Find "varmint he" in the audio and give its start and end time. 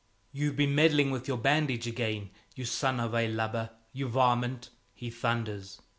4.07-5.11